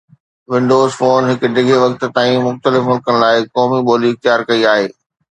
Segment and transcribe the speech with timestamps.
[0.51, 4.87] windows phone هڪ ڊگهي وقت تائين مختلف ملڪن لاء قومي ٻولي اختيار ڪئي آهي